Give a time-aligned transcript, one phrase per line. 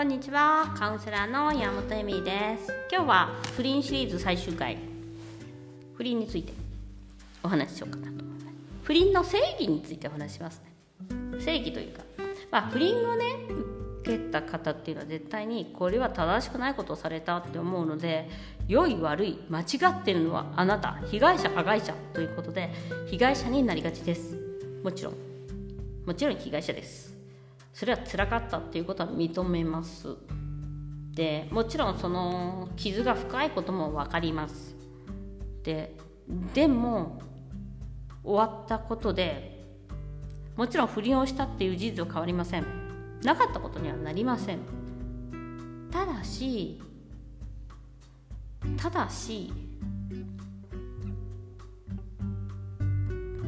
[0.00, 0.74] こんにちは。
[0.78, 2.72] カウンセラーの山本恵美です。
[2.90, 4.78] 今日は不倫シリーズ最終回。
[5.92, 6.54] 不倫について。
[7.42, 8.56] お話ししようかなと思います。
[8.82, 10.72] 不倫の正義についてお話しますね。
[11.38, 12.02] 正義というか。
[12.50, 13.26] まあ不倫をね
[14.00, 18.30] 受けた方っていうのは絶対にこれは正しくないことをされたって思うので
[18.68, 22.70] 良い悪い間違ってるのはあなた被害者加害者ということで
[23.10, 24.38] 被害者になりがちです。
[24.82, 25.14] もちろん。
[26.06, 27.09] もちろん被害者です。
[27.72, 30.16] それは辛かったっていうことは認めます。
[31.12, 34.76] でもちろんその傷が深いことも分かります。
[35.62, 35.96] で
[36.54, 37.20] でも
[38.22, 39.64] 終わったことで
[40.56, 42.66] もちろん不倫をしたっていう事実は変わりません。
[43.22, 44.58] なかったことにはなりません。
[45.90, 46.80] ただし
[48.76, 49.52] ただし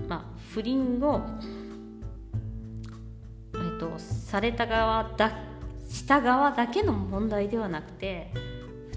[0.09, 1.21] まあ不倫を
[3.83, 5.33] とされた側だ
[5.89, 8.31] した側だけの問題ではなくて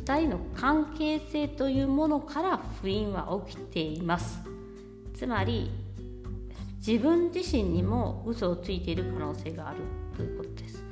[0.05, 4.39] 2人の関係性というものから不倫は起きています。
[5.15, 5.71] つまり
[6.85, 9.77] 自分自身にも嘘をついている可能性がある
[10.15, 10.85] ということです。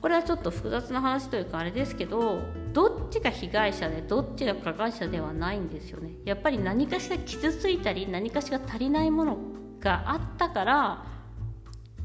[0.00, 2.38] これはちょっと複雑な話というかあれですけど
[2.72, 6.12] どっちが被害者でどっちが加害者ではないんですよね。
[6.24, 9.38] やっぱり何かしら傷ついたり何かしら足りないもの
[9.80, 11.04] があったから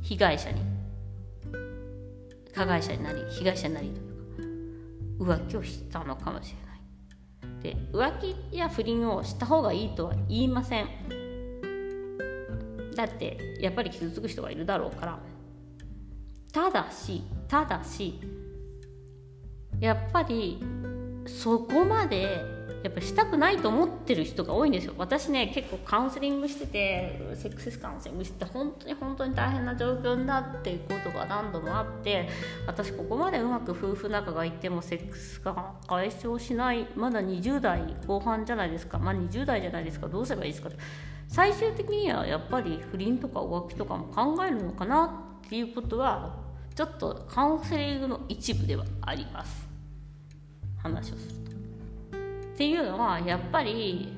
[0.02, 0.71] 被害者に
[2.54, 4.04] 加害者になり被害者になりとい
[5.20, 6.72] うか浮気をしたのかもしれない。
[7.62, 10.88] で浮気や不倫をした方がいいとは言いません。
[12.96, 15.20] だってやっぱり傷つく人がいるだろうから。
[16.52, 18.20] ただしただし
[19.80, 20.62] やっぱり
[21.26, 22.42] そこまで
[22.84, 24.94] やっぱしたくないと思ってる人が多いんですよ。
[24.98, 32.28] 私ね結構カウンセリングしててセックスカウンセリングして本当に本当に大変な状況になっていくことが何度もあって
[32.66, 38.98] 私ここまでうまく夫婦仲がいってもセックスが解消しないまだ20代後半じゃないですか。
[38.98, 40.08] まあ20代じゃないですか。
[40.08, 40.70] どうすればいいですか
[41.28, 45.06] 最終的にはやっぱり不倫とか浮気とかも考えるのかな
[45.46, 46.36] っていうことは
[46.76, 49.68] ちょっとカウンセリングの一部ではあります。
[50.82, 51.51] 話をすると。
[52.62, 54.16] っていうのはやっぱり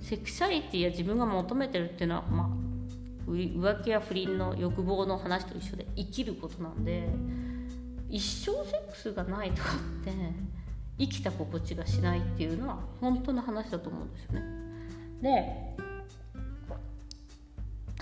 [0.00, 2.56] セクシャリティや自分が求めてるっていうのは、ま
[3.26, 7.08] あ、浮気や不倫の欲望の話と一緒で生きることなんで
[8.08, 10.12] 一生セックスがないとかって
[11.00, 14.42] 生きた心地がしないっていうのは本当の話だと思うんですよね。
[15.20, 15.76] で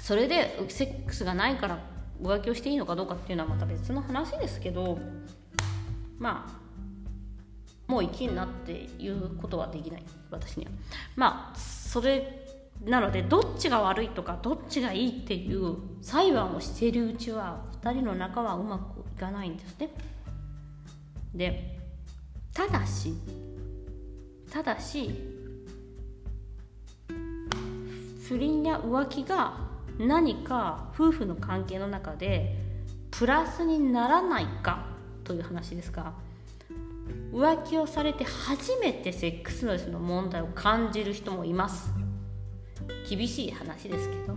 [0.02, 1.78] それでセックスがないから
[2.22, 4.98] 浮気をしていいのかどうかっていうのはまた別の話ですけど
[6.18, 6.65] まあ
[7.86, 10.70] もう生きんなっていうことはできない私には。
[11.14, 12.46] まあそれ
[12.84, 19.90] なのでどっちが悪いとかどっちがいいっていう裁判をしているうちは2人の仲はうまくいかないんですね。
[21.34, 21.78] で
[22.52, 23.12] ただし
[24.50, 25.10] ただし
[28.28, 29.54] 不倫や浮気が
[29.98, 32.56] 何か夫婦の関係の中で
[33.10, 34.86] プラスにならないか
[35.24, 36.12] という話ですが
[37.32, 41.92] 浮気をされて初めてセックスレスの問題を感じる人もいます。
[43.08, 44.36] 厳しい話ですけど。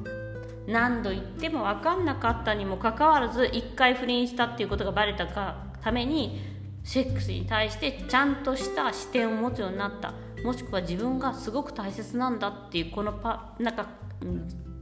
[0.68, 6.40] 何度言っても分かんなかったにもかかわらず1回不倫したっていうことがバレたかために
[6.84, 10.14] セックスに対してちゃんとした視点を持つようになった。
[10.44, 13.88] もしくは自分がすごく大切なんだっていうこのパなんか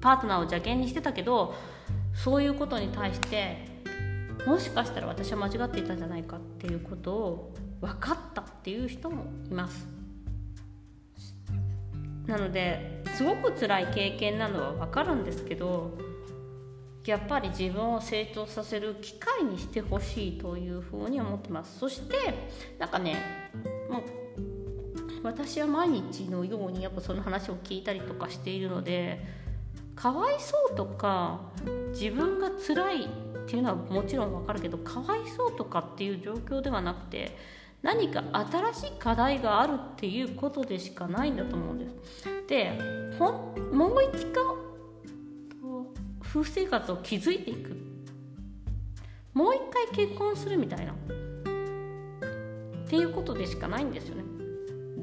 [0.02, 1.56] パートナーを邪険にしてたけど
[2.14, 3.77] そういうことに対して
[4.47, 9.85] もしかしたら私は間違っていたんじゃないかっていうことを分かったっていう人もいます。
[12.25, 15.97] なのですごく辛い経験なのは分かるんですけど
[17.06, 21.79] やっぱり自分を成長させる機会にしてほしいというふうに思ってます。
[21.79, 22.16] そして
[22.79, 23.18] なんかね
[23.90, 24.02] もう
[25.24, 29.26] 私は毎日のようにやっぱその話を聞いたりとかしているので
[29.97, 31.41] かわいそうとか
[31.91, 33.08] 自分が辛いっ
[33.47, 37.35] ていうのはもちろんわかるけどかわいそうとかっていう状況ではなくて
[37.82, 41.96] 何か新しい課題があるっていうことでしかないんだと思うんです。
[42.47, 42.78] で
[43.17, 44.44] ほんもう一回
[46.22, 47.76] 夫婦生活を築いていく
[49.34, 50.96] もう一回結婚するみたいなっ
[52.88, 54.23] ていうことでしかないんですよね。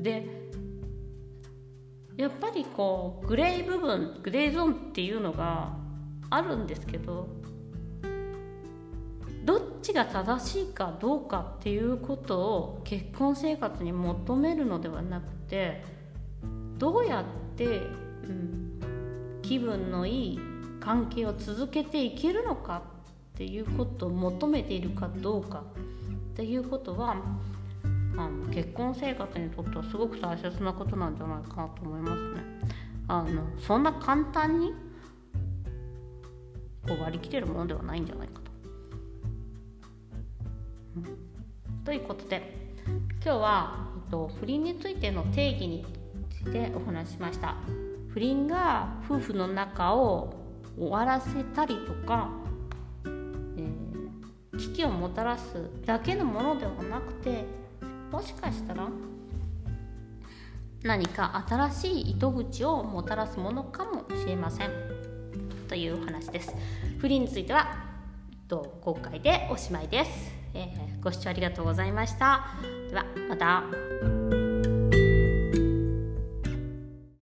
[0.02, 0.43] で
[2.16, 5.72] やっぱりこうグレー部分グレーゾーンっていうのが
[6.30, 7.28] あるんですけど
[9.44, 15.84] どっちが正しいかどうかっていうことを結婚生活に求めるのではなくて
[16.78, 17.24] どうやっ
[17.56, 17.80] て、う
[18.26, 18.80] ん、
[19.42, 20.40] 気分のいい
[20.80, 22.82] 関係を続けていけるのか
[23.34, 25.64] っていうことを求めているかどうか
[26.32, 27.16] っていうことは
[28.16, 32.40] あの結婚生活にとってはすごく大切なことなんじゃないかなと思いますね。
[33.08, 34.72] あのそんな簡単に
[36.86, 38.50] こう割り切れるものではないんじゃないかと。
[40.96, 42.74] うん、ということで
[43.24, 45.84] 今日は、えっと、不倫についての定義に
[46.30, 47.56] ついてお話ししました。
[48.08, 50.34] 不倫が夫婦の中を
[50.78, 52.30] 終わらせたりとか、
[53.04, 57.44] えー、危機をもたらすだけのものではなくて
[58.14, 58.88] もしかしたら
[60.84, 64.70] 何か新しい糸口をもたらすものかもしれません。
[65.68, 66.54] という話です。
[66.98, 67.74] 不倫については
[68.48, 72.46] 今回でおしまいです、えー、ご視聴ありがとうございました。
[72.88, 74.43] ではまた。